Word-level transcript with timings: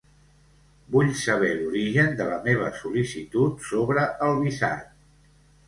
Vull 0.95 1.11
saber 1.23 1.51
l'origen 1.59 2.17
de 2.23 2.27
la 2.31 2.41
meva 2.49 2.71
sol·licitut 2.81 3.65
sobre 3.69 4.09
el 4.31 4.37
visat. 4.49 4.93